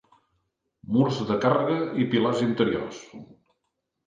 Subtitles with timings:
[0.95, 3.05] Murs de càrrega i pilars interiors.